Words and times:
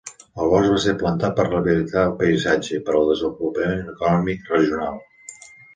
El 0.43 0.47
bosc 0.53 0.71
va 0.75 0.79
ser 0.85 0.95
plantat 1.01 1.35
per 1.39 1.45
rehabilitar 1.49 2.07
el 2.11 2.15
paisatge 2.23 2.75
i 2.79 2.83
per 2.89 2.99
al 3.01 3.07
desenvolupament 3.13 3.87
econòmic 3.95 4.55
regional. 4.57 5.03